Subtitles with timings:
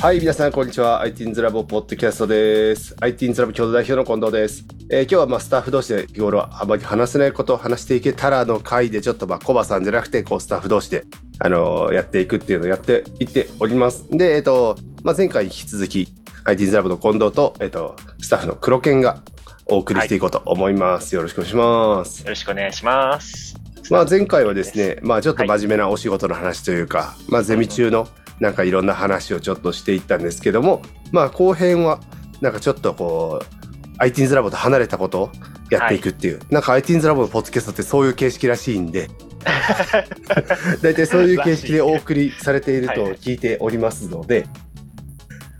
[0.00, 1.04] はい、皆さん、こんにちは。
[1.04, 2.94] ITINS ラボポッドキャストです。
[3.00, 4.64] ITINS ラボ共同代表の近藤です。
[4.90, 11.04] えー今日はまあスタッフ同士で日頃あまり話せないことを話していけたらの回で、ちょっとまあコバさんじゃなくて、こうスタッフ同士で、
[11.40, 14.06] あのーやっていくっていうのをやっていっております。
[14.08, 16.06] で、えっ、と、まあ、前回に引き続き、
[16.44, 19.20] ITINS ラボの近藤と、えっ、と、スタッフの黒犬が
[19.66, 21.16] お送りしていこうと思います。
[21.16, 22.22] よろしくお願いします。
[22.22, 23.56] よろしくお願いします。
[23.90, 28.06] まあ、前回はですね、まあ、ちょっと真面目なお仕事の話というか、まあ、ゼミ中の
[28.40, 32.00] なんかいろんな話をちょっとしていったんですけども、まあ、後編は
[32.40, 35.32] なんかちょっとこう ITINS ラボと離れたことを
[35.70, 39.08] やっていくっていう、なんか ITINS ラボのポッドキャストってそういう形式らしいんで。
[40.82, 44.46] 大体そういう形式でお送りされていると聞いておりますので、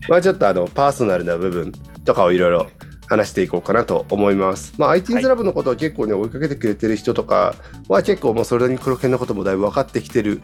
[0.08, 1.72] まあちょっとあのパーソナルな部分
[2.04, 2.66] とかをいろいろ
[3.06, 4.74] 話していこうかなと思います。
[4.78, 7.54] まあ ITINS ラボのことを結構ね追いかけてくれてる人とか
[7.88, 10.42] は結構もうそれなりに黒犬のこともだいぶ分かってきてる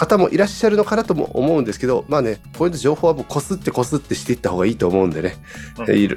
[0.00, 5.36] 方もいらっしゃるのかなとも思うんですけどまあねこういう情報はもうこすってこすってしていった方がいいと思うんでね、
[5.78, 5.94] うん。
[5.94, 6.16] いる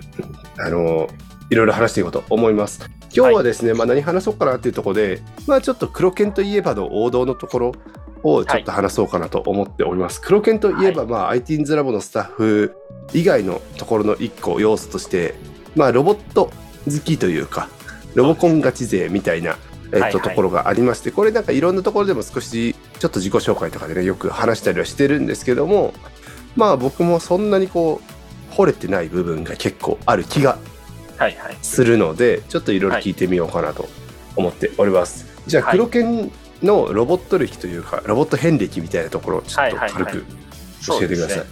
[0.58, 1.10] あの
[1.50, 2.90] いろいろ話していこうと思います。
[3.16, 7.72] 今日はですね、まあ何話そうかなっていうところでまあちょっと黒犬といえばの王道のところ
[8.24, 10.22] をちょっと話そうかなと思っております。
[10.22, 12.74] 黒犬といえば、まあ ITINS ラボのスタッフ
[13.14, 15.36] 以外のところの一個要素として
[15.76, 16.52] まあロボット
[16.86, 17.68] 好きというか
[18.16, 19.58] ロボコンガチ勢みたいな、
[19.94, 20.22] えっとはいはい。
[20.22, 25.94] ところがありましてこれなんかいろんなところでも少しちょっと自己紹介とかでねよく話したりはしてるんですけども
[26.56, 28.02] まあ僕もそんなにこ
[28.50, 30.58] う惚れてない部分が結構ある気が
[31.18, 31.58] はいはい。
[31.62, 33.88] するのでちょっといろいろ聞いてみようかなと
[34.36, 35.78] 思っております、じゃあはい。
[35.78, 36.32] 黒犬
[36.64, 40.26] のロボット歴というかロボット遍歴みたいなところをちょっと軽く
[40.86, 41.46] 教えてください、ね。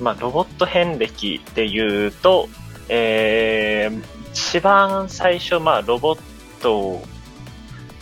[0.00, 2.48] まあ、ロボット遍歴で言うと、
[2.88, 6.18] えー、一番最初、まあ、ロボッ
[6.60, 7.02] トを、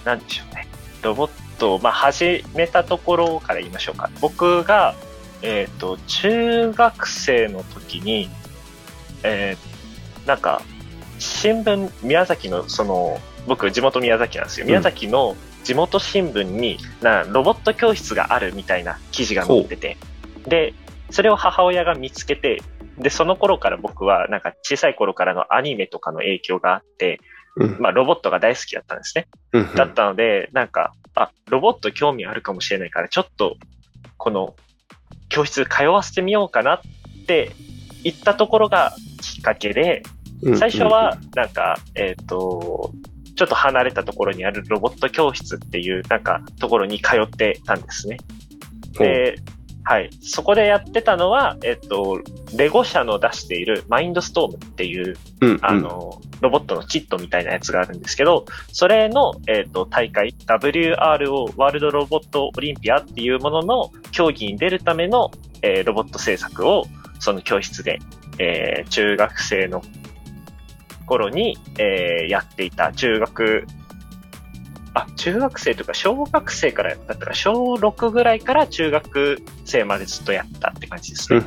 [0.06, 0.66] なんでしょうね。
[1.02, 4.08] ロボットを、まあ、始めたところから言いましょうか。
[4.20, 4.94] 僕が、
[5.42, 8.31] えっ、と、中学生の時に、
[9.25, 10.62] えー、なんか、
[11.19, 14.64] 新聞、宮崎の、その、僕、地元宮崎なんですよ。
[14.64, 19.97] うん宮崎の地元新聞に、な、ロボット教室があるみたいな記事が載ってて、
[20.47, 20.75] で、
[21.10, 22.62] それを母親が見つけて、
[22.98, 27.35] で、その頃から僕は、なんか小さい頃からのアニメとかの影響があって、うん
[27.78, 29.27] まあ、ロボットが大好きだったんですね。
[29.53, 33.56] うんだったので、なんか、あ、ロボット興味あるかもしれないから、ちょっと、
[34.19, 34.55] この、
[35.28, 36.81] 教室通わせてみようかなっ
[37.27, 37.53] て
[38.05, 40.03] 言ったところがきっかけで、
[40.43, 42.93] うん最初は、なんか、えっ、と、
[43.37, 48.19] ちょっと離れたところにあるロボット教室っていう、なんか、ところに通ってたんですね。
[48.99, 49.37] で、
[49.83, 50.11] はい。
[50.21, 52.21] そこでやってたのは、えっ、と、
[52.55, 65.30] レゴ社の出しているマインドストームっていう、うんうんあの、ロボットのキットみたいなやつがあるんですけど、それの、えっ、と、大会、WRO、ワールドロボットオリンピアっていうものの競技に出るための、
[65.62, 66.84] えーロボット制作を、
[67.19, 67.98] その教室で、
[68.38, 69.82] えー中学生の
[71.06, 73.66] 頃に、えーやっていた中学、
[74.96, 81.42] あ、中学生とか小学生からだったから、小6ぐらいから中学生までずっとやったって感じですね。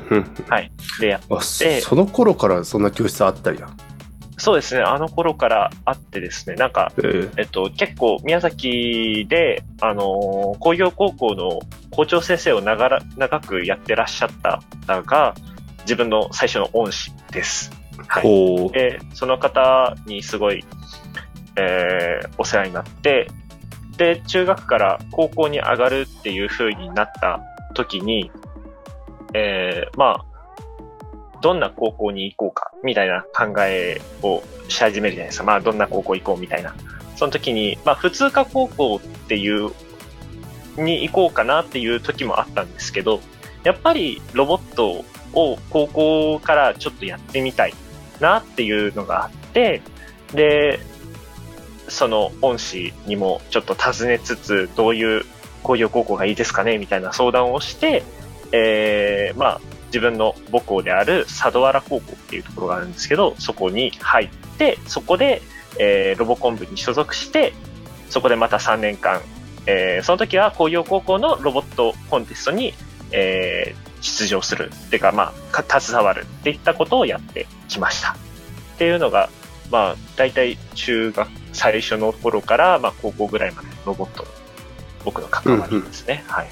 [0.48, 0.72] はい。
[1.00, 3.70] で、やあそでその頃からそんな教室あったりや。
[4.40, 11.60] そうですね、あの頃からあってですね、なんか、えーえっと、結構宮崎で、あのー工業高校の
[11.92, 15.36] 校長先生を長ら長くやってらっしゃった方が、
[15.82, 17.72] 自分の最初の恩師です。
[18.08, 18.70] はい。
[18.72, 20.64] で、その方にすごい、
[21.58, 23.30] えーお世話になって、
[23.98, 27.42] で、中学から高校に上がるっていう風になった
[27.74, 28.32] 時に、
[29.34, 30.26] えーまあ、
[31.42, 35.46] どんな高校に行こうか、みたいな考えをし始めるじゃないですか。
[35.46, 36.74] まあ、どんな高校行こう、みたいな。
[37.16, 39.72] その時に、まあ、普通科高校っていう、
[40.78, 43.20] に行こうかなっていう時もあったんですけど、
[43.64, 47.74] やっぱりロボットを高校からちょっとやってみたい
[48.20, 49.82] なっていうのがあって、
[50.34, 50.80] で、
[51.90, 55.26] その恩師にもちょっと尋ねつつ、どういう
[55.64, 58.04] 工業高校がいいですかねみたいな相談をして、
[58.52, 65.42] えー、まあ、自分の母校である佐渡原高校っていうところがあるんですけど、そこに入って、そこで、
[65.80, 67.54] えーロボコン部に所属して、
[68.10, 69.22] そこでまた3年間、
[69.66, 72.74] えーその時は工業高校のロボットコンテストに、
[73.12, 78.14] えー出場するっていうか、まあ、携わるっていったことをやってきました。
[78.14, 78.16] っ
[78.78, 79.30] ていうのが、
[79.72, 84.30] まあ、大体中学最初の頃から、まあ、高校ぐらいまでロボットの
[85.06, 86.24] 僕の関わりですね。
[86.28, 86.50] はい。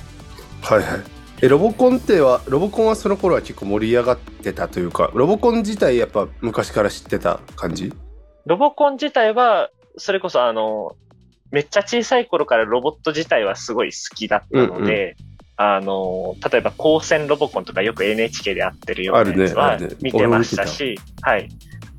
[0.61, 1.16] はいはい。
[1.41, 7.93] え、ロボコンっては、ロボコンはその頃は結構盛り上がってたというか、ロボコン自体やっぱ昔から知ってた感じ？
[8.45, 10.95] ロボコン自体は、それこそあの、
[11.51, 15.15] めっちゃ小さい頃からロボット自体はすごい好きだったので、
[15.57, 21.49] あの、例えば光線ロボコンとかよく NHK でやってるようなやつは見てましたし、はい。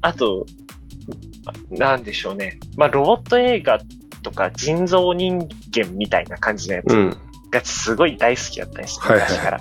[0.00, 0.46] あと、
[1.70, 2.58] なんでしょうね。
[2.76, 3.80] まあ、ロボット映画
[4.22, 7.16] とか人造人間みたいな感じのやつうん。
[7.50, 9.60] がすごい大好きだったんです、はいはい昔から。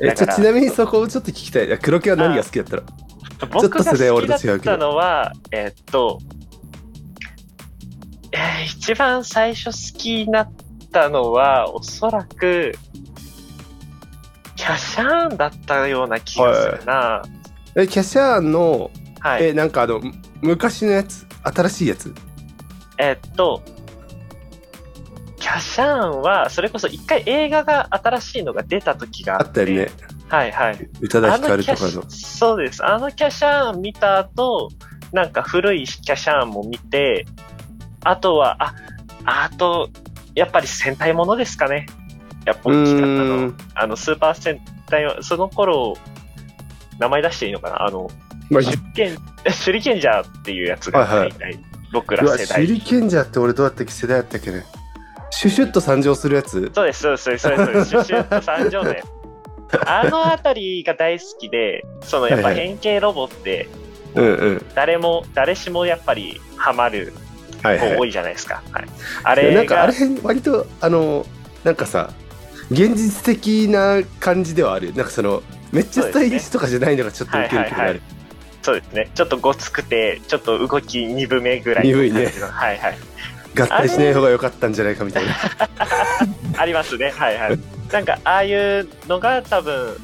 [0.00, 1.78] え、ちょちなみにそこをちょっと聞きたい。
[1.78, 2.82] 黒木は何が好きだったら
[3.52, 6.18] 僕がちょっと世代好きだったのは、えーっと、
[8.32, 10.52] えー一番最初好きになっ
[10.92, 12.74] たのは、おそらく、
[14.56, 17.22] キャシャーンだったような気がするな。
[17.74, 19.46] え、キャシャーンの、はい。
[19.46, 20.00] え、なんかあの、
[20.42, 21.26] 昔のやつ？
[21.42, 22.14] 新しいやつ？
[22.98, 23.62] えーっと、
[25.44, 29.90] キャシャーンは、それこそ一回映画が新しいのが出た時があっ、あってたよね。
[30.26, 30.88] はいはい。
[31.02, 32.10] 宇多田ヒカルとあかの。
[32.10, 32.82] そうです。
[32.82, 34.70] あのキャシャーン見た後、
[35.12, 37.26] なんか古いキャシャーンも見て、
[38.04, 38.74] あとは、あ、
[39.26, 39.90] あと、
[40.34, 41.84] やっぱり戦隊ものですかね。
[42.46, 43.56] やっぱ大きかったのん。
[43.74, 45.94] あの、スーパー戦隊は、その頃、
[46.98, 47.82] 名前出していいのかな？
[47.82, 48.10] あの、
[48.48, 49.18] まあ、手裏剣、
[49.62, 51.32] 手裏剣ジャーっていうやつがはいはい
[51.92, 52.66] 僕ら世代。
[52.66, 53.92] 手裏剣じゃって俺どうやったっけ？
[53.92, 54.64] 世代やったっけね？
[55.44, 59.02] シュシュッと参上するやつそうです、そうです、そうです、そうです、シュシュッと三条年。
[59.86, 63.68] あのあたりが大好きで、そのやっぱはいはい変形ロボって、
[64.14, 64.66] うんうん。
[64.74, 67.12] 誰も、誰しもやっぱりハマる
[67.62, 67.94] はいはい。
[67.94, 68.62] 子多いじゃないですか。
[68.70, 68.84] はい。
[69.24, 71.26] あいやれがなんかあれ、割とあの
[71.64, 72.10] なんかさ
[72.70, 75.42] 現実的な感じではあるなんかその
[75.72, 78.02] めっちゃスタイリッシュとかじゃないのがちょっとウケるけどあはいはいる
[78.62, 79.10] そうですね。
[79.14, 82.98] ちょっとごつくて、ちょっと動き鈍めぐらいの鈍いね感じのはいはい。
[83.56, 85.34] 合体しない方が良かったんじゃないかみたいな
[86.58, 87.12] ありますね。
[87.16, 87.58] はいはい。
[87.92, 89.96] なんか、ああいうのが多分、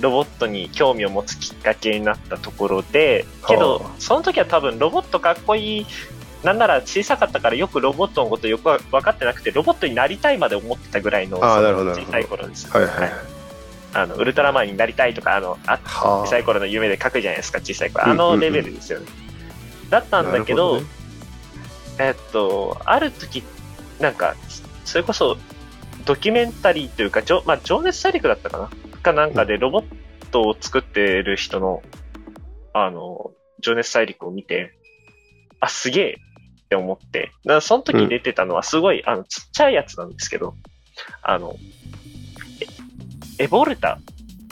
[0.00, 5.86] ロボットに興味を持つきっかけになったところで、けどはあ、その時は多分ロボットかっこいい、
[6.42, 12.68] なんなら小さかったからよくロボットのことよくわ分かってなくて、ロボットになりたいまで思ってたぐらいの小さい頃です。
[12.70, 13.12] はいはい
[13.94, 18.06] あの、ウルトラマンになりたいとか、あの、あは小さい頃の夢で書くじゃないですか、小さい頃。
[18.06, 19.06] うんうんうんあのレベルですよね。
[19.90, 20.86] だったんだけど、なる
[21.98, 23.42] えっと、ある時、
[24.00, 24.34] なんか、
[24.84, 25.36] それこそ、
[26.04, 28.70] ドキュメンタリーというか、じょまあ、情熱大陸だったかな？
[29.02, 29.84] かなんかでロボッ
[30.30, 31.82] トを作ってる人の、
[32.72, 33.30] あの、
[33.60, 34.72] 情熱大陸を見て、
[35.60, 36.18] あ、すげえ！
[36.64, 40.54] って思って、だその時出てたのはすごい、あの、ちっちゃいやつなんですけど、
[41.22, 41.56] あの、
[43.38, 43.98] エエボルタ、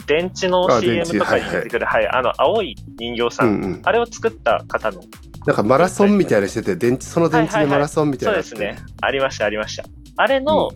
[0.07, 3.81] 電池のあ CM とかに出てくる、はい、あの、青い人形さん、うんうん。
[3.85, 5.01] あれを作った方の
[5.47, 8.77] なんかマラソンみたいなのしてて電池その電池でマラソンみたいそうなのですね。
[9.01, 9.85] ありました、ありました。
[10.17, 10.71] あれの、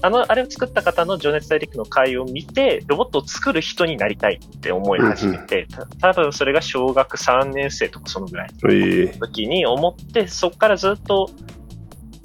[0.00, 11.30] あの、あれを作った方の情熱大陸の回を見て、ロボットを作る人になりたいって思い始めて、た多分それが小学3年生とかそのぐらいえの時に思って、そこからずっと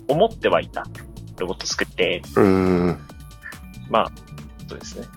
[0.08, 0.86] 思ってはいた。
[1.40, 3.00] ロボット作って、えうん
[3.90, 4.12] まあ、
[4.70, 5.08] そうですね。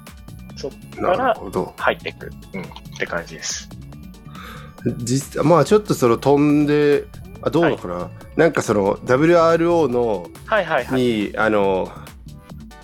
[0.56, 1.34] そっかなら
[1.76, 2.66] 入っていく、うん、っ
[2.98, 3.69] て感じです。
[4.98, 7.04] 実まあちょっとその飛んで
[7.42, 11.00] あどうなのかな、なんかその WRO のはいはいはい。
[11.00, 11.90] に、あの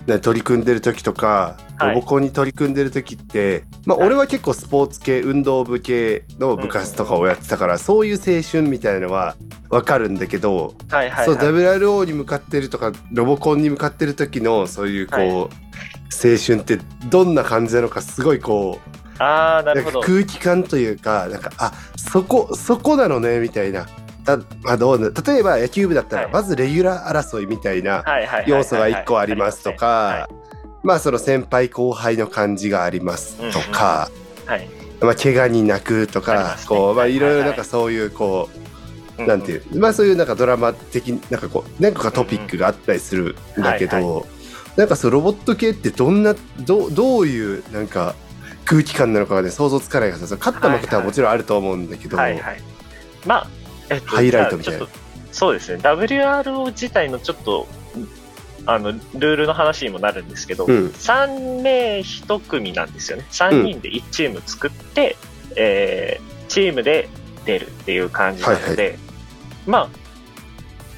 [0.07, 1.95] ね取り組んでる時とか、はい。
[1.95, 4.07] ロボコンに取り組んでる時って、まあ、はい。
[4.09, 9.37] 俺は結構スポーツ系運動部系の部活とかをやってたから、そういう青春みたいなのは
[9.71, 11.47] 分かるんだけど、はいはい、そうはい。
[11.47, 15.31] WRO に向かってるとかロボコンに向かってる時のそういうこう、はい。
[15.33, 16.79] 青春って
[17.09, 20.01] どんな感じなのかすごいこうああ、なるほど。
[20.01, 23.87] 空気感というかなんかあそこそこなのねみたいな。
[24.25, 26.33] たまあ、どうな例えば野球部だったら、はい。
[26.33, 28.05] まずレギュラー争いみたいな、
[28.47, 30.29] 要素が1個ありますとか、
[30.83, 34.11] まあその先輩後輩の感じがありますとか、
[34.47, 34.69] はい。
[35.01, 37.31] まあ怪我に泣くとかこうまあはいいろい。
[37.31, 38.51] ろはいなんかそういうこ
[39.19, 44.27] う、うなんていうまあそういうなんかドラマ的なんかこう何個かトピックがあったりするんだけはいど
[44.77, 48.15] なんかそうロボット系ってどんなどうどういうなんか
[48.65, 52.61] 空気感なのかがね想像つかないからさ勝った負けたはもちろんあると思うんだけど、はいはい。
[53.27, 53.47] まあ、
[53.91, 55.81] えっと、ハイライトみたいなじゃあちょっとそうですね。
[55.83, 57.67] WRO 自体のちょっと、
[58.67, 63.25] あの、ルールの話にもなるんですけど、うん3名1組なんですよね。
[63.31, 65.17] 3人で1チーム作って、
[65.57, 67.09] えーチームで
[67.47, 68.99] 出るっていう感じなので、
[69.67, 69.89] まあ、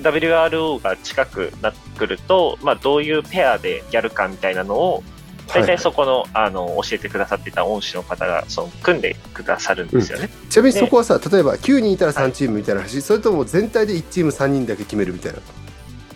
[0.01, 5.05] WRO が近くなってくると、まあ、どういうペアでやるかみたいなのを、
[5.49, 10.29] 大体そこの、あの、教えてくださってた恩師の方が、その、組んでくださるんですよね。
[10.49, 15.39] ちなみにそこはさ例えば9人いたら3チームみたいな話、それとも全体で1チーム3人だけ決めるみたいな？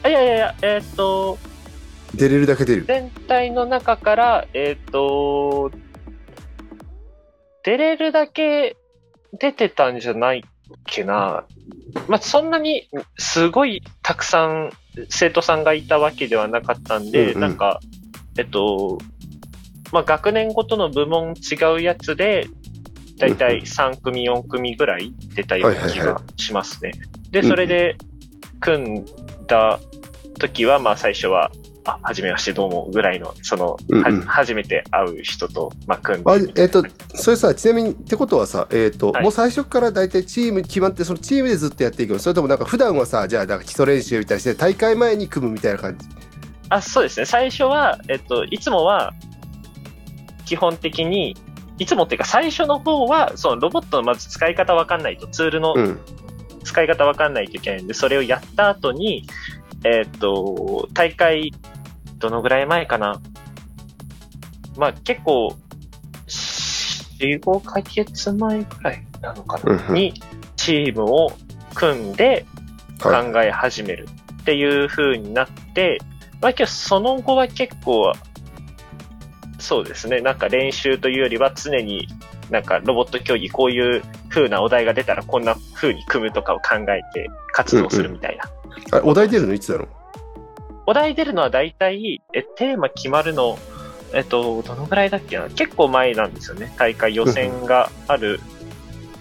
[0.02, 1.38] あいやいやいや、えーっと、
[2.14, 2.84] 出れるだけ出る？
[2.86, 5.70] 全体の中から、えっ、と、
[7.64, 8.76] 出れるだけ
[9.32, 10.42] 出てたんじゃないっ
[10.86, 11.44] けな。
[12.08, 14.70] まあ、そんなにすごいたくさん
[15.08, 17.40] 生徒さんがいたわけではなかったんで、うんうん。
[17.40, 17.80] なんか、
[18.38, 18.98] えっと、
[19.92, 22.48] まあ、学年ごとの部門違うやつで、
[23.18, 26.92] だいたい3組、4組ぐらい出たような気がしますね。
[27.30, 27.96] で、それで
[28.60, 29.06] 組ん
[29.46, 29.80] だ
[30.38, 31.50] 時は、まあ最初は、
[31.84, 36.30] あ、はじめましてどうもぐらいの、その、うんうんは初めて会う人と、まあ組んで。
[36.30, 46.06] あえっ、とそれさちなみにってことはさえっ、と、はいもう最初から大体チーム決まってそのチームでずっとやっていくのそれともなんか普段はさじゃあなんか基礎練習みたいにして大会前に組むみたいな感じ
[46.68, 47.26] あ、そうですね。
[47.26, 49.12] 最初は、えっと、いつもは、
[50.46, 51.36] 基本的に、
[51.78, 56.00] いつもっていうか最初の方は、そのロボットのまず使い方わかんないと、ツールのうん
[56.66, 59.24] 使い方わかんないといけないんで、それをやった後に、
[59.84, 61.52] えっと、大会、
[62.18, 63.20] どのぐらい前かな。
[64.76, 65.56] まあ結構、
[66.26, 69.94] 4、5ヶ月前ぐらいなのかな。
[69.94, 70.20] に、
[70.56, 71.32] チームを
[71.74, 72.44] 組んで、
[73.00, 74.08] 考はいえ始める
[74.40, 75.98] っていう風になって、
[76.40, 78.12] まあけどその後は結構、
[79.66, 82.06] そうですね、なんか練習というよりは常に
[82.50, 88.44] なんかロボット競技こういう風なお題が出たらこんな風に組むとかを考えて活動するみたいな。
[88.96, 89.54] あお題出るの？
[89.54, 89.88] いつだろう？
[90.86, 93.58] お題出るのは大体、え、テーマ決まるの、
[94.14, 95.48] えっと、どのぐらいだっけな？
[95.50, 96.72] 結構前なんですよね。
[96.78, 98.38] 大会予選がある。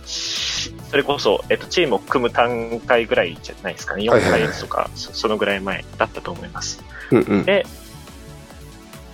[0.06, 4.04] しそれこそ、えっと、チームを組む段階ぐらいじゃないですかね。
[4.04, 6.84] 4はいはいはいヶ月とか、そそのぐらい前だったと思います。
[7.10, 7.66] うんうんで、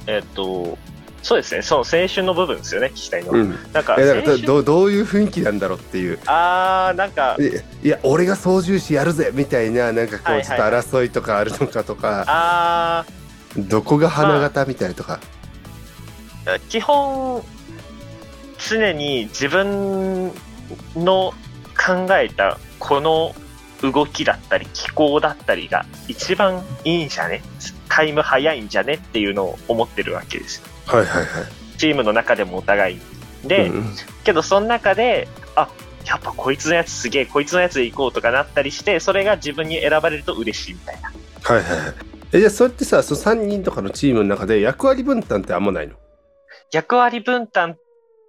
[0.07, 0.77] えっと、
[1.23, 1.61] そうですね。
[1.61, 3.37] その青春の部分ですよね、聞きたいのは。
[3.37, 3.55] うん。
[3.73, 6.19] なんか、どどどういう雰囲気なんだろうっていう。
[6.25, 13.05] あー、なんか、いいや俺が操縦士やるぜみたいななんかこはいうちょっと争いとかあるのかとか、あ
[13.55, 17.43] どこが花形みたいなとか、ー、基本、
[18.57, 20.31] 常に自分
[20.95, 21.33] の
[21.77, 23.35] 考えたこの
[23.81, 27.41] 動きだったり気候だったりが一番いいんじゃね？
[27.89, 28.93] タイム早いんじゃね？
[28.93, 30.67] っていうのを思ってるわけですよ。
[30.97, 31.27] はいはいはい
[31.77, 33.01] チームの中でもお互いに。
[33.47, 35.67] で、うんうんけどその中で、あ、
[36.05, 41.11] やっぱこいつのやつすげえ、こいつのやつで行こうとかなったりして、それが自分に選ばれると嬉しいみたいな。
[41.41, 41.95] はいはいはい
[42.33, 45.95] えじゃあそれってさその3人とかのチームの中で役割分担ってあんまないの？
[46.71, 47.75] 役割分担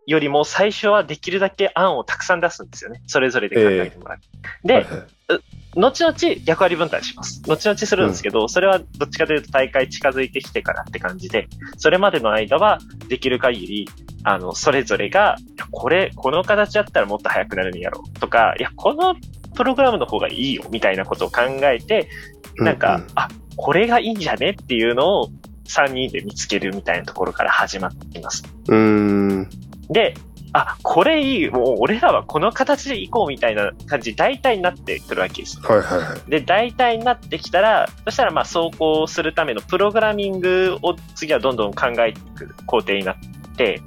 [0.06, 3.02] よりも最初はできるだけ案をたくさん出すんですよね。
[3.06, 4.18] それぞれで考えてもらう。
[4.66, 5.42] で、はいはい
[5.76, 7.42] 後々役割分担します。
[7.46, 11.48] 後々するんですけど、それはどっちかというと大会近づいてきてからって感じで、
[11.78, 13.88] それまでの間はできる限り、
[14.24, 15.36] あの、それぞれが、
[15.70, 19.14] これ、この形だったらもっと早くなるんやろうとか、いや、この
[19.54, 22.08] プログラムの方がいいよみたいなことを考えて、
[22.56, 25.28] なんか、うんうんあ、これがいいんじゃねっていうのを
[25.68, 28.44] 3人で見つけるみたいなところから始まってきます。
[28.68, 29.48] うーん
[29.88, 30.14] で、
[30.54, 35.58] あ、これいい、もう俺らはこの形で行こうみたいな感じ、大体になってくるわけです。
[35.60, 43.16] はいはいはいで、大体になってきたら、そしたらまあ走行するためのプログラミングを次はどんどん考えていく工程になっ
[43.56, 43.80] て、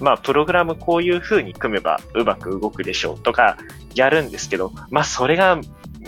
[0.00, 3.56] まあプログラムこういう風に組めばうまく動くでしょうとか
[3.94, 5.58] やるんですけど、まあそれが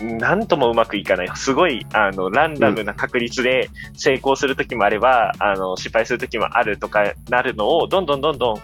[0.01, 1.31] なんともうまくいかない。
[1.35, 8.61] すごい、あの、ランダムな確率で成功するときもあれば、あの、失敗するときもあるとかなるのを、どんどんどんどん、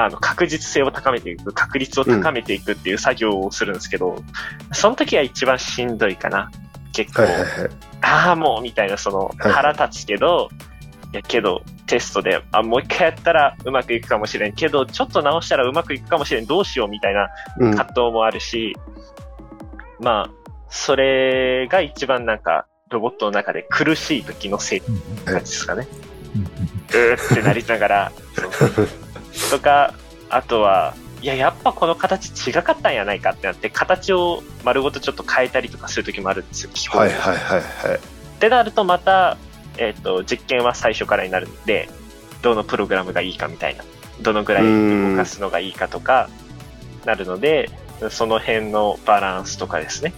[0.00, 4.22] あの、確実性を高めていく、確率を高めていくっていう作業をするんですけど、
[4.72, 6.52] その時が一番しんどいかな。
[6.92, 7.22] 結構。
[7.22, 7.50] はいはいはい
[8.00, 10.50] ああ、もう、みたいな、その、はい腹立つけど、
[11.12, 14.52] いや、けど、テストで、あ、もう一回やったらうまくいくかもしれん。
[14.52, 16.46] けど、ちょっと直したらうまくいくかもしれん。
[16.46, 17.28] どうしよう、みたいな
[17.58, 18.76] うん葛藤もあるし、
[19.98, 24.80] まあ、それが一番なんか、ロボットの中で苦しい時のせい
[25.24, 25.88] 感じですかね。
[26.94, 28.12] うーってなりながら、
[28.52, 28.88] そう
[29.50, 29.94] とか、
[30.30, 38.00] あとは、いや、やっぱこの形違かったんやないかってなって、形を丸ごとちょっと変えたりとかする時もあるんですよ、基本はいはいはいはいっ
[38.38, 39.36] てなるとまた、
[39.78, 41.88] えっ、と、実験は最初からになるので、
[42.42, 43.84] どのプログラムがいいかみたいな、
[44.20, 46.30] どのぐらい動かすのがいいかとか、
[47.04, 47.70] なるので、
[48.10, 50.12] その辺のバランスとかですね。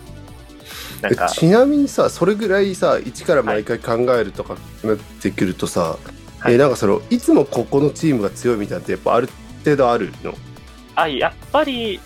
[1.00, 9.28] なんかえ、ちなみにさそれぐらいさ一から毎回考えるとかなってくるとさ、はいえなんかそのいつもここのチームが強いみたいなのってやっぱある
[9.64, 10.34] 程度あるの？
[10.96, 12.00] あ、やっぱり、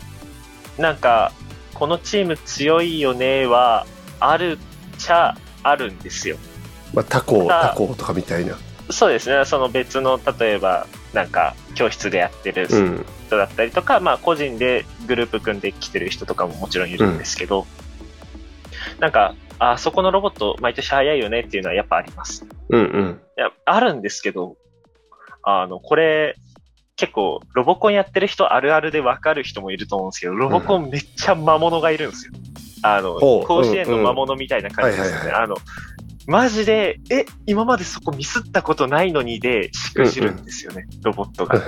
[0.78, 1.32] なんか、
[1.72, 3.86] このチーム強いよねは、
[4.20, 4.58] ある
[4.96, 6.36] っちゃあるんですよ。
[6.92, 8.56] まあ、他校他校とかみたいな
[8.90, 9.44] そうですね。
[9.46, 17.66] その別の、例えば、なんか、教室でやってるうん人だったりとか、まあ個人でグループ組んできてる人とかももちろんいるんですけど、
[19.00, 22.44] なんか、あそこのロボット毎年早いよねっていうのはやっぱあります。
[22.68, 24.56] うんうんいや、あるんですけど、
[25.42, 26.36] あの、これ、
[26.96, 32.32] 結構、ロボコンやってる人あるあるでわかる人もいると思うんですけど、ロボコンめっちゃ魔物がいるんですよ。
[32.82, 35.20] あの、甲子園の魔物みたいな感じですよね。
[35.20, 35.56] うんうんはいあの、
[36.26, 41.58] マジで、え、今までそこミスったことないのにで、しくじるんですよね、ロボットが。
[41.58, 41.62] っ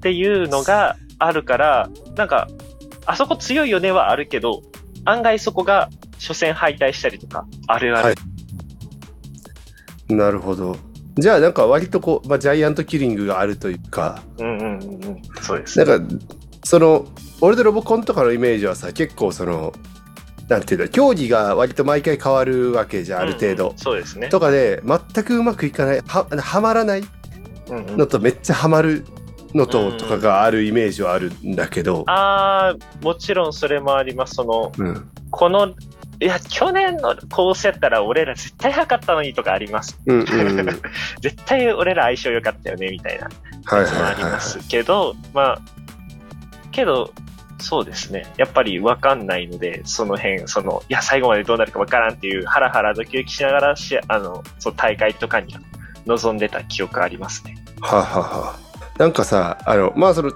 [0.00, 2.48] ていうのがあるから、なんか、
[3.04, 4.62] あそこ強いよねはあるけど、
[5.04, 8.14] 案外そこが初戦敗退したりとか、あるある。
[10.08, 10.76] はいなるほど。
[11.16, 15.22] じゃあなんか割とこう、まあ、ジャイアントキリングがあるというか、うんうんうんうん。
[15.42, 15.78] そうです。
[15.84, 16.16] なんか、
[16.64, 17.06] その、
[17.40, 19.72] 俺とロボコンとかのイメージはさ、結構その、
[20.48, 23.78] なんていうんだ、競技が割と毎回変わるわけじゃん、ある程度うんうん。
[23.78, 24.28] そうですね。
[24.28, 27.04] とかで、全くうまくいかない、は、はまらない
[27.68, 29.04] うんうんのとめっちゃハマる
[29.54, 34.36] のうんととかがあるイメージはあるんだけど、あー、もちろんそれもあります。
[34.36, 35.08] その、うん。
[35.30, 35.74] この、
[36.22, 39.98] いや、去年のコースやったら俺ら絶対測ったのにとかあります。
[40.06, 40.66] うんうんうん。
[40.66, 40.76] は い
[41.20, 43.28] 絶対俺ら相性良かったよね、みたいな
[43.64, 45.58] はいありはますけど、まあ、
[46.70, 47.12] けど、
[47.58, 48.26] そうですね。
[48.36, 55.56] やっぱりわかんないので、その辺、その、いや、最後までどうなるかわからんっていう、ハラハラドキドキしながらし、あの、そう、大会とかに
[56.06, 57.56] 臨んでた記憶ありますね。
[57.78, 57.80] い。
[57.80, 58.98] はあはあはあ。
[58.98, 60.32] なんかさ、あの、まあその、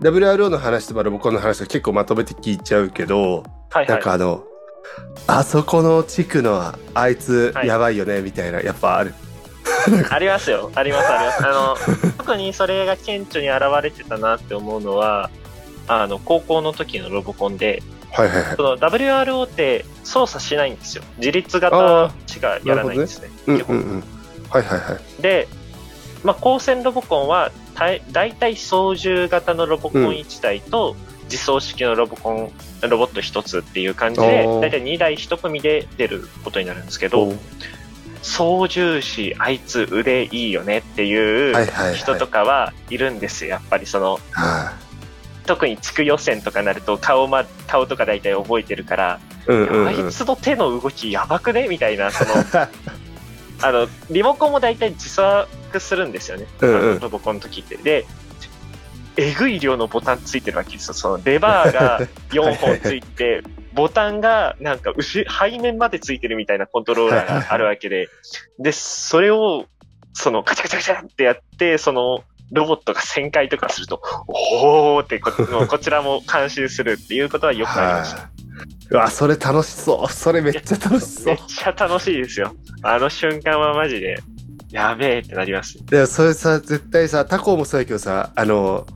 [0.00, 3.86] WRO の話とかロボコンの話は結構まとめて聞いちゃうけど、はいはい。
[3.88, 4.44] なんかあの、
[5.26, 9.14] あそこの地区のあいつはいやばいよね、みたいな、やっぱある。
[10.10, 10.70] ありますよ。
[10.74, 11.46] あります、あります。
[11.46, 11.76] あの、
[12.18, 15.30] 特にそれが顕著に現れてたなって思うのは、
[15.88, 18.62] あの、高校の時のロボコンで、はいはいはいそ。
[18.62, 21.02] の WRO って操作しないんですよ。
[21.18, 23.30] 自立型しかやらないんですね。
[23.46, 24.04] うん基本うんうん。
[24.48, 25.22] はいはいはい。
[25.22, 25.48] で、
[26.22, 27.52] まあ、光線ロボコンは
[28.12, 30.96] 大体操縦型のロボコン1台と
[31.30, 32.52] 自走式のロボコン、
[32.88, 37.32] ロボット1つっていう感じで大体2台1組で出ることになるんですけど、
[38.22, 43.50] 操縦士、あいつ腕いいよねっていう人とかはいるんですよ。
[43.50, 44.72] やっぱりその、は
[45.46, 49.50] 特に地区予選とかになると顔ま、顔とか大体覚えてるから、い。
[49.52, 50.12] うんうんあうんい。
[50.12, 52.34] つの手の動きやばくねみたいな、その、
[53.62, 56.46] あの、リモコンも大体自作するんですよね。
[56.60, 57.76] うんうんあのロボコンの時って。
[57.76, 58.06] で、
[59.16, 60.94] えぐい量のボタンついてるわけですよ。
[60.94, 62.00] そのレバーが
[62.30, 65.24] 4本ついて、ボタンがなんか後、背
[65.58, 68.08] 面までついてるみたいなコントローラーがあるわけで、
[68.58, 69.66] で、それを、
[70.12, 75.32] そのカチャカチャカチャってやって、その、ロボットが旋回とかすると、おーってこ
[75.68, 78.20] こちらも監修するっていうことはよくありました。
[78.20, 78.30] はい。
[78.90, 80.12] うわ、それ楽しそう。
[80.12, 81.38] それめっちゃ楽しそうめっ。
[81.46, 82.54] ちゃ楽しいですよ。
[82.82, 84.18] あの瞬間はマジで、
[84.70, 85.84] やべえってなります。
[85.86, 88.86] でそれさ、絶対さ、他校もそうやけどさ、あの、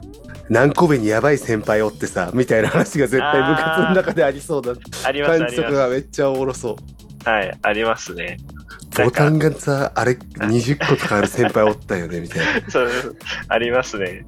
[0.50, 4.72] 何個目にやばい先輩おってさ、みたいな話が絶対部活の中でありそうだ。
[5.04, 7.22] あります、あ感じとかがめっちゃおもろそう。
[7.22, 7.28] す。
[7.28, 8.38] はい、ありますね。
[8.96, 12.68] ボタンがさ、あれ、20個とかある先輩おったよね、 みたいな。
[12.68, 12.90] そう、
[13.48, 14.24] ありますね。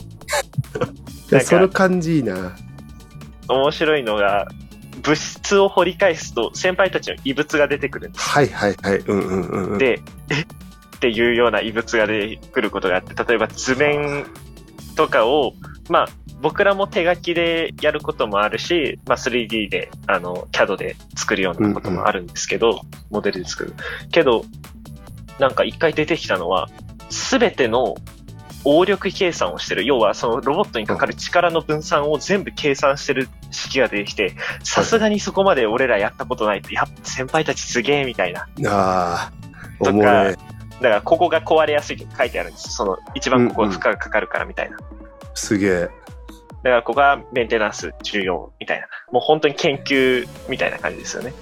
[1.45, 2.57] その感じいいな。
[3.49, 4.47] 面白いのが、
[5.03, 8.29] 物質を掘り返すと、先輩たちの異物が出てくるんです。
[8.29, 8.99] はいはいはい。
[8.99, 9.79] うんうんうんうん。
[9.79, 10.43] で、え？
[10.43, 10.45] っ
[11.01, 14.25] ていうような異物が出てくることがあって、例えば図面
[14.95, 15.55] とかを、
[15.89, 16.09] まあ、
[16.41, 23.75] 僕らも手書きでやることもあるし、まあ、3D で、あの、CAD で作るようなこともあるんですけど、モデルで作る。
[24.11, 24.45] けど、
[25.39, 26.69] なんか一回出てきたのは、
[27.11, 27.95] すべての
[28.65, 29.85] 応力計算をしてる。
[29.85, 38.47] 要は、そのロボットにかかる力の分散を全部計算してる式が出てきて、さすがにそこまで俺らやったことないって、やっぱ先輩たちすげえみたいな。
[38.69, 39.31] あ
[39.81, 40.31] あ、とか。
[40.83, 42.71] だから、ここが壊れやすいと書いてあるんですよ。
[42.71, 44.79] その、一番ここ負荷がかかるからみたいな。
[45.35, 45.81] すげえ。
[45.81, 45.91] だか
[46.63, 48.87] ら、ここがメンテナンス重要みたいな。
[49.11, 51.33] もう本当に研究みたいな感じですよね。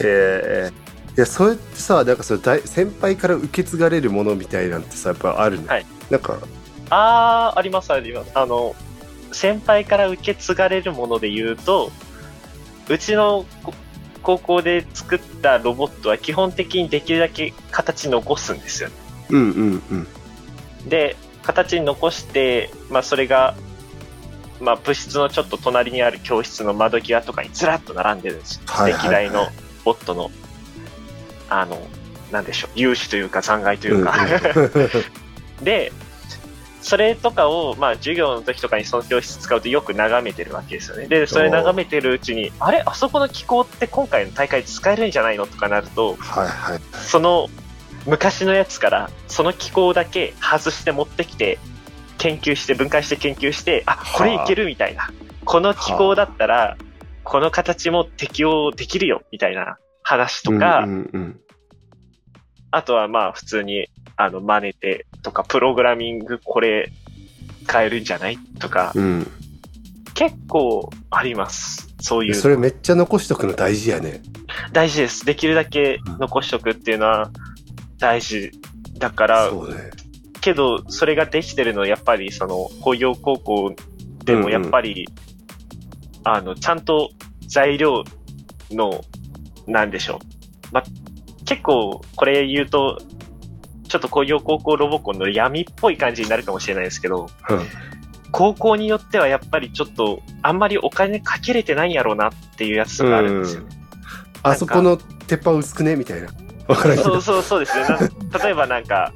[0.00, 0.70] へえ。
[1.16, 6.38] いや、それってさ、なんかその大先輩から受け継がれるものみたいなんてさ、やっぱあるの、はいなんか、
[6.90, 8.30] あー、あります、あります。
[8.34, 8.74] あの、
[9.32, 11.90] 先輩から受け継がれるもので言うと、
[12.88, 13.74] うちのこ
[14.22, 18.94] 高校で作ったロボットは基本的にできるだけ形残すんですよね。
[19.30, 20.88] うんうんうん。
[20.88, 23.54] で、形に残して、まあそれが、
[24.60, 28.62] まあ部室のちょっと隣にある教室の窓際とかにずらっと並んでるんですよ。
[28.66, 29.48] はいはいはい歴代の
[29.84, 30.30] ボットの、
[31.48, 31.80] あの、
[32.32, 34.14] なんでしょう、有志というか残骸というか。
[35.62, 35.92] で、
[36.82, 41.06] それとかを、まあ、授業の時とかにその教室使うとよく眺めてるわけですよね。
[41.06, 42.82] で、それ眺めてるうちに、あれ？
[42.86, 45.46] あそこの機構って今回の大会で使えるんじゃないの？
[45.46, 46.80] とかなると、はいはい。
[46.92, 47.48] その
[48.06, 51.58] 昔のやつから、その機構だけ外して持ってきて、
[52.18, 55.10] 研究して、分解して研究して、あ、これいけるみたいな。
[55.44, 56.76] この機構だったら、
[57.24, 61.40] この形も適用できるよ、みたいな話とか、うんうんうん、
[62.70, 66.92] あとはまあ普通に、あの、真似てとか、プログラミングこれ
[67.70, 69.30] 変えるんじゃないとか、うん。
[70.14, 71.94] 結構あります。
[72.00, 72.34] そういう。
[72.34, 74.22] それめっちゃ残しとくの大事やね。
[74.72, 75.26] 大事です。
[75.26, 77.30] できるだけ残しとくっていうのは
[77.98, 78.50] 大事
[78.98, 79.90] だから、そうね。
[80.40, 83.74] けど、それができてるのはやっぱりその工業高校
[84.24, 85.06] でもやっぱり、
[86.24, 87.10] あの、ちゃんと
[87.48, 88.04] 材料
[88.70, 89.04] の、
[89.66, 90.20] なんでしょ
[90.70, 90.74] う。
[90.74, 90.82] ま、
[91.44, 92.98] 結構これ言うと、
[93.88, 97.60] ちょっと工業高校ロボコンの闇っぽい感じになるかもしれないですけど、うん
[98.32, 103.68] 高校によってはやっぱりちょっと、あんまりお金かけれてないんやろうなっていうやつとかあるんですよね。
[104.42, 105.96] あそこの鉄板薄くね？
[105.96, 106.28] みたいな。
[106.74, 107.84] そうそうそうですね。
[107.84, 107.98] な
[108.42, 109.12] 例えばなんか、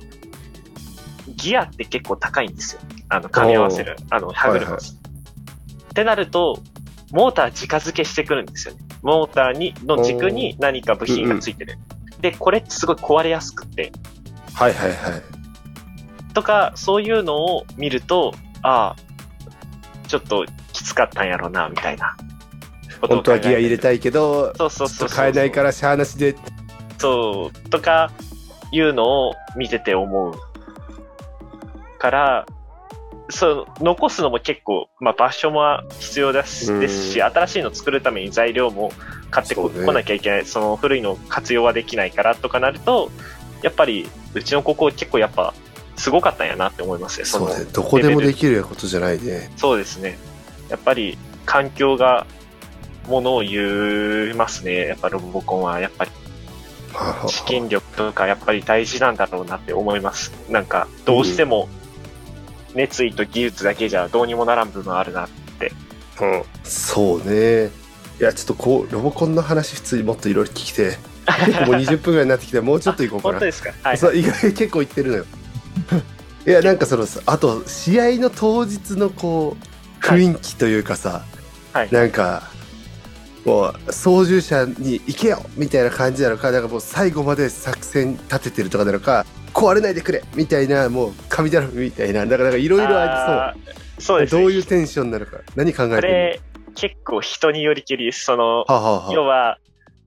[1.36, 2.80] ギアって結構高いんですよ。
[3.08, 3.96] あの、噛み合わせる。
[4.10, 4.80] あの、歯車、はい
[5.90, 6.62] ってなると、
[7.10, 8.80] モーター直付けしてくるんですよね。
[9.02, 11.78] モーターに、の軸に何か部品がついてる。
[12.20, 13.90] で、これってすごい壊れやすくて、
[14.54, 16.32] はいはいはい。
[16.32, 18.32] とか、そういうのを見ると、
[18.62, 22.16] ああ、ちょっときつかったんやろうな、みたいな
[23.00, 23.78] 本当はギア入れい。
[23.78, 25.26] たいけど、そうそうそうそう。
[25.26, 26.36] えないからしゃあなしで。
[27.00, 28.12] そう、とか
[28.70, 30.34] いうのを見てて思う。
[31.98, 32.46] から、
[33.30, 38.92] そう、残すのも結構、まあ場所も必要だしうんですし、新しいの作るために材料も
[39.30, 40.46] 買ってこ,、なきゃいけない。
[40.46, 43.10] その古いの活用はできないからとかなると、
[43.62, 45.54] やっぱり、うちの高校結構やっぱ、
[45.96, 47.24] すごかったんやなって思いますね。
[47.24, 47.64] のそうね。
[47.72, 49.50] どこでもできることじゃないね。
[49.56, 50.18] そうですね。
[50.68, 52.26] やっぱり、環境が、
[53.06, 54.86] ものを言いますね。
[54.86, 56.10] やっぱロボコンは、やっぱり。
[57.28, 60.32] 資金力とかやっぱり大事なんだろうなって思います。
[60.48, 61.68] なんか、どうしても、
[62.74, 65.28] 熱意と技術だけじゃどうにもならん部分あるな。
[66.20, 67.70] うんそうね。
[68.20, 70.98] いや、ちょっとこう、ロボコンの話普通にもっといろいろ聞きて、
[71.66, 73.32] もう20分ぐらいになってきて、もうちょっと行こうかな。
[73.34, 73.72] 本当ですか？
[73.82, 73.98] はい。
[73.98, 75.24] そう意外に結構行ってるのよ。
[76.46, 81.24] いや、なんかその、あと、試合の当日のこう、雰囲気というかさ、
[81.72, 81.88] はい。
[81.90, 82.49] なんか、
[83.44, 89.24] もう、操縦者に行けよみたいな感じなのか、なんかもう最後まで作戦立ててるとかなのか、
[89.54, 93.74] 壊れないでくれみたいな、もう神頼みみたいな、だからいろいろありそう。
[94.00, 94.42] そうですね。
[94.42, 96.40] どういうテンションなのか、何考えてるこれ、
[96.74, 98.24] 結構人によりきりです。
[98.24, 99.58] その、のはあ、はあは要は、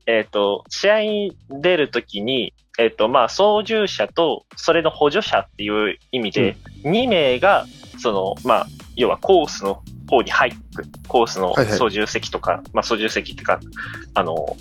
[0.06, 7.66] えっ、と、試合に出るときに、えっ、と、まあ、操縦者と、それの補助者っていう意味で、2名が、
[8.00, 13.60] その、まあ、要はコースの方に入ってく、コースのはいはい操縦席とか、まあ、操縦席っていうか、
[14.14, 14.56] あの、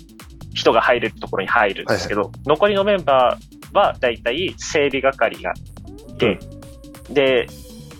[0.53, 5.53] 人が入れるところに入るんですけど、残りのメンバーは、だいたい整備係が
[6.09, 6.39] いて、
[7.09, 7.47] で、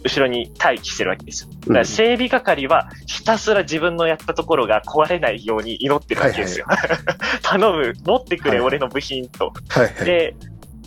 [0.04, 1.50] 後ろに待機してるわけですよ。
[1.62, 6.66] だから整備係はひたすら自分のやったところが壊れないように祈ってるわけですよ。
[7.42, 9.54] 頼む、持ってくれ、はいはい俺の部品と。
[9.70, 10.06] はいはい。
[10.06, 10.36] で、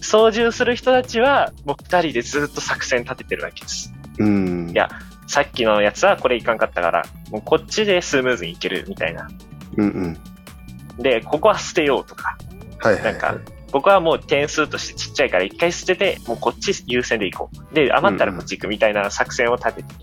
[0.02, 3.92] 操縦する人たちはもう二人でずっと作戦立ててるわけです。
[4.18, 4.70] うん。
[4.70, 4.90] いや
[5.26, 9.28] さっきのやつはこれいかんかったから、もうこっちでスムーズにいけるみたいな。
[9.76, 11.02] うんうん。
[11.02, 12.36] で、ここは捨てようとか、
[12.78, 13.12] はいはい、はい。
[13.12, 13.38] なんか
[13.72, 17.74] ここはもう点数としてちっちゃいから一回捨てて、もうこっち優先でいこう。
[17.74, 19.94] で、余ったらこっち行くみたいな作戦を立てて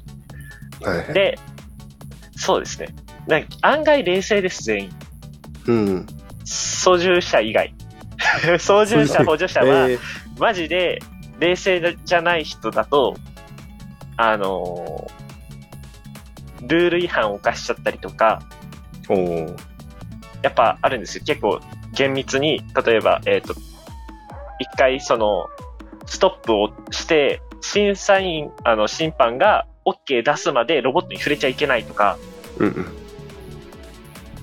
[0.86, 1.14] はいはい。
[1.14, 1.40] で、
[2.36, 2.90] そうですね。
[3.28, 4.92] なんか案外冷静です、全員。
[5.68, 6.08] うん。
[6.44, 7.74] 操縦者以外。
[8.60, 10.00] 操縦者、補助者は、えー
[10.40, 11.00] マジで
[11.40, 13.16] 冷静じゃない人だと、
[14.18, 15.24] あのー
[16.68, 18.42] ルール違反を犯しちゃったりとか、
[20.42, 21.24] やっぱあるんですよ。
[21.26, 21.60] 結構
[21.94, 23.54] 厳密に、例えば、えっ、と、
[24.60, 25.48] 一回その、
[26.06, 32.18] ストップをして、審査員、あの、審判が OK 出すまでロボットに触れちゃいけないとか、
[32.58, 32.86] うんうん。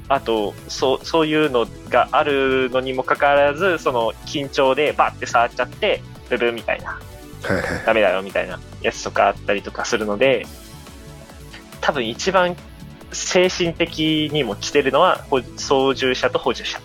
[0.09, 6.99] あと、そう、そういうのがあるのにもかかわらず、その、緊張でバッて触っちゃって、ブブーみたいな。
[7.87, 10.47] ダメだよみたいなやつとかあったりとかするので、
[11.81, 12.57] 多分一番
[13.13, 16.81] 精神的にも来てるのは、ほ操縦者と補助者。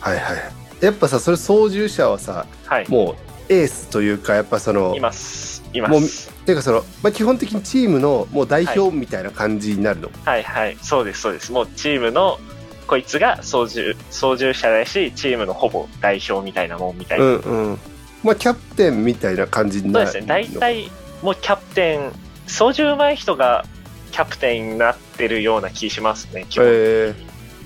[0.00, 0.84] はいはい。
[0.84, 2.88] やっぱさ、それ操縦者はさ、はい。
[2.88, 3.16] も
[3.48, 5.64] うエースというか、やっぱその、います。
[5.72, 6.30] いまもうす。
[6.44, 10.10] ていうかその、まあ、基本的にチームのもう代表みたいな感じになるの？
[10.24, 10.76] はいはい。
[10.80, 11.50] そうです、そうです。
[11.50, 12.38] もうチームの、
[12.86, 17.24] こいつが操縦、操縦者だし、チームのほぼ代表みたいなもんみたいな。
[17.24, 17.78] うんうん。
[18.22, 20.48] まあ、キャプテンみたいな感じになるそうですね。
[20.58, 20.90] 大体、
[21.22, 22.12] もうキャプテン、
[22.46, 23.64] 操縦上手い人が
[24.12, 27.14] キャプテンになってるような気しますね、基本え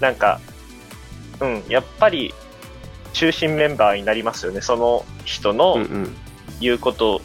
[0.00, 0.40] なんか、
[1.40, 2.32] うん、やっぱり
[3.12, 4.60] 中心メンバーになりますよね。
[4.60, 5.76] その人ー、の。
[6.60, 7.22] 言うこと、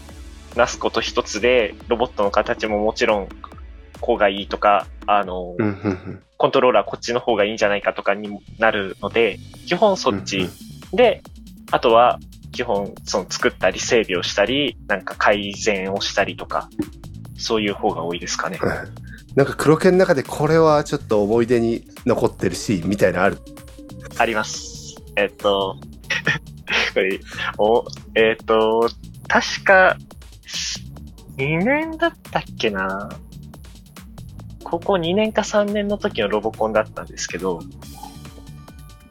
[0.55, 3.29] なすこと一つで、ロボットの形ももちろん、
[3.99, 6.23] こうがいいとか、あの、うんうんうん。
[6.38, 10.38] コントローラーこっちの方がいいんじゃないかとかにもなるので、基本そっち。
[10.38, 10.51] うんうん
[10.93, 11.21] で、
[11.71, 12.19] あとは、
[12.55, 16.69] 基本、その作ったり整備をしたり、なんか改善をしたりとか、
[17.37, 18.57] そういう方が多いですかね。
[18.57, 23.39] は いなんか黒犬の中でこれはちょっと思い出に残ってるシーンみたいなのある？
[24.17, 24.95] あります。
[25.17, 25.75] えっと、
[26.93, 27.19] これ、
[27.57, 28.89] お、えっと、
[29.27, 29.97] 確か、
[31.35, 33.09] 2年だったっけな？
[34.63, 37.59] 高校2年か3年の時のロボコンだったんですけど、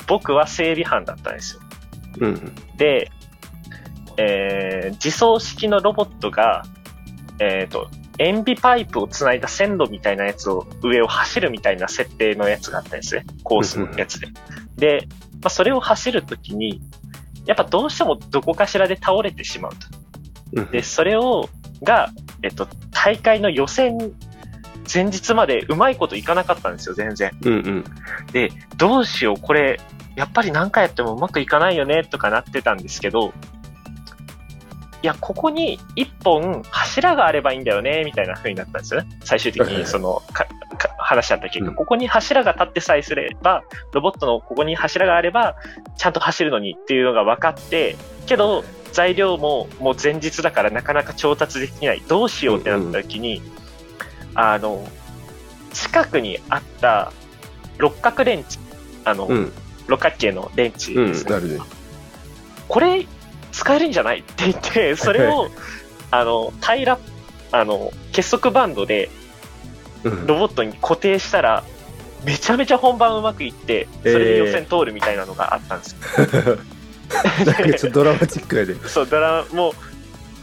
[0.06, 1.60] 僕は整備班だったんですよ。
[2.20, 2.52] うん。
[2.78, 3.10] で、
[4.16, 6.64] えー自走式のロボットが、
[7.38, 13.24] えっ、と、塩ビパイプをつないだ線路みたいなやつを上を走るみたいな設定のやつがあったんですね。
[13.42, 14.28] コースのやつで。
[14.76, 15.08] で、
[15.42, 16.80] まあ、それを走るときに、
[17.46, 19.78] やっぱどうしてもどこかしらで倒れてしまうと。
[20.60, 20.70] うん。
[20.70, 21.48] で、それを、
[21.82, 22.10] が、
[22.42, 23.98] えっと、大会の予選
[24.92, 27.32] 前日までうまいこといかなかったんですよ、全然。
[27.42, 27.84] うんうん。
[28.32, 29.80] で、どうしよう、これ、
[30.14, 33.32] やっぱり何回やってもうまくいかないよね、とかなってたんですけど、
[35.04, 39.08] いや、ここに一本柱があればいいんだよね、みたいな風になったんですよね。
[39.22, 40.22] 最終的にその、
[40.96, 45.56] 話し合った結果、うんここに柱が立ってさえすれば、ロボットのここに柱があれば、
[45.98, 48.64] ちゃんと走るのにっていうのが分かって、けど、
[48.94, 52.02] 材料ももう前日だからなかなか調達できない。
[52.08, 53.42] どうしようってなった時に、
[54.34, 54.88] あの、
[55.74, 57.12] 近くにあった
[57.76, 58.58] 六角レンチ、
[59.04, 59.52] あの、うん。
[59.86, 61.08] 六角形のレンチうん。
[61.08, 61.58] ですねなるね。
[62.68, 63.06] これ
[63.54, 65.48] 使えるんじゃないって言って、 それを、
[66.10, 66.98] あの、平ら、
[67.52, 69.10] あの、結束バンドで
[70.02, 70.26] うん。
[70.26, 71.64] ロボットに固定したら、
[72.24, 76.56] めちゃめちゃ本番うまくいって、それで予選通るみたいなのがあったんですよ。
[77.46, 78.74] なんかちょっとドラマチックやで。
[78.88, 79.74] そう、だからも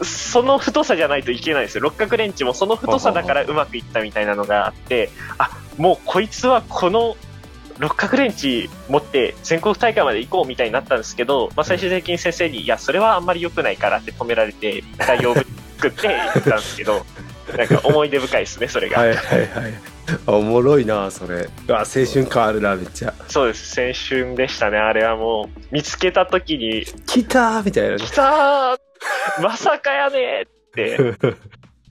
[0.00, 1.82] う、その太さじゃないといけないんですよ。
[1.82, 7.16] 六角レンチもその太さだからうまくいったみたいなのがあって、あ、もうこいつはこの
[7.82, 15.44] 六角レンチ持って全国大会まで行こうみたいになったんですけど、まあ、最終的に先生に、いや、それはあんまり良くないからって止められて、 対応ぶ
[15.78, 17.04] 作って行ったんですけど、
[17.58, 19.00] なんか思い出深いですね、それが。
[19.00, 19.74] はいはいはい。
[20.26, 21.48] あおもろいな、それ。
[21.70, 23.12] あ、青春感あるな、めっちゃ。
[23.26, 28.10] そうです、青春でしたね、あれはもう、見つけた時に、来たーみたいなね来。
[28.12, 31.34] たーまさかやねーって。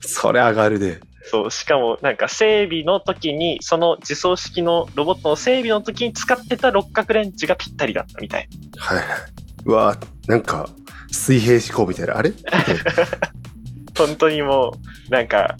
[0.00, 1.00] それ上がるで。
[1.24, 8.48] そう、しかもなんか整備の時に、その自走式のロボットの整備の時に使ってた六角レンチがぴったりだったみたい。
[8.76, 9.06] はいはい。
[9.64, 10.68] うわなんか、
[11.10, 12.18] 水平思考みたいな。
[12.18, 12.32] あれ？
[13.96, 14.74] 本当にも
[15.08, 15.56] う、なんか、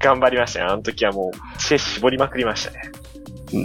[0.00, 0.66] 頑張りましたね。
[0.66, 2.80] あの時はもう、知恵絞りまくりましたね。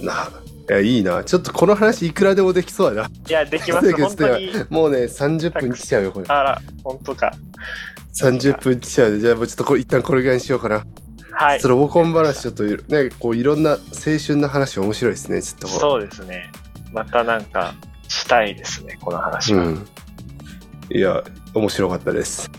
[0.03, 0.29] な、
[0.69, 1.23] いや、いいな。
[1.23, 3.09] ちょっとこの話いくらでもできそうやな。
[3.09, 3.91] いや、できます。
[3.97, 4.51] 本当に。
[4.69, 6.25] もうね、30分来ちゃうよ、これ。
[6.27, 7.33] あら、本当か。
[8.13, 9.19] 30分来ちゃうで。
[9.19, 10.85] じゃあもうちょっとこれ一旦これぐらいにしようかな。
[11.39, 13.77] はいロボコン話ちょっとね、こういろんな青
[14.19, 16.51] 春の話面白いですね、ちょっとこそうですね。
[16.91, 17.75] またなんか、
[18.07, 19.65] したいですね、この話は。
[19.65, 19.87] うん。
[20.89, 21.23] いや、
[21.53, 22.49] 面白かったです。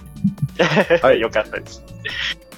[1.02, 1.82] はいよかったです。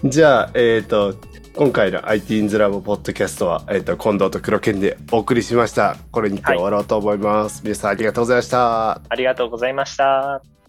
[0.04, 1.14] じゃあ、えっ、と、
[1.54, 5.96] 今回の IT インズラボポッドキャストは、えっ、と、近藤と黒剣でお送りしました。
[6.10, 7.62] これにて終わろうと思います。
[7.64, 8.90] 皆さんありがとうございました。
[9.08, 10.59] ありがとうございました。